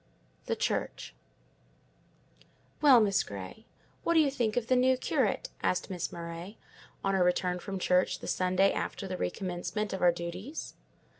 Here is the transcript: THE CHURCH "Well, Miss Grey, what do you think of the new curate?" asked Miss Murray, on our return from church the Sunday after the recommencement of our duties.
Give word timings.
THE 0.47 0.55
CHURCH 0.55 1.13
"Well, 2.81 2.99
Miss 3.01 3.21
Grey, 3.21 3.67
what 4.03 4.15
do 4.15 4.19
you 4.19 4.31
think 4.31 4.57
of 4.57 4.65
the 4.65 4.75
new 4.75 4.97
curate?" 4.97 5.49
asked 5.61 5.91
Miss 5.91 6.11
Murray, 6.11 6.57
on 7.03 7.13
our 7.13 7.23
return 7.23 7.59
from 7.59 7.77
church 7.77 8.17
the 8.17 8.25
Sunday 8.27 8.73
after 8.73 9.07
the 9.07 9.15
recommencement 9.15 9.93
of 9.93 10.01
our 10.01 10.11
duties. 10.11 10.73